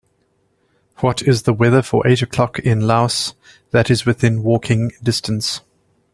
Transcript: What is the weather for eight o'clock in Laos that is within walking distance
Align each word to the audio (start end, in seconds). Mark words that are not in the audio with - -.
What 1.01 1.21
is 1.21 1.43
the 1.43 1.53
weather 1.53 1.83
for 1.83 2.07
eight 2.07 2.23
o'clock 2.23 2.57
in 2.57 2.87
Laos 2.87 3.35
that 3.69 3.91
is 3.91 4.03
within 4.03 4.41
walking 4.41 4.93
distance 5.03 5.61